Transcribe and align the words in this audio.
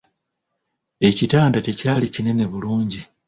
Ekitanda 1.07 1.59
tekyali 1.65 2.05
kinene 2.13 2.45
bulungi. 2.51 3.01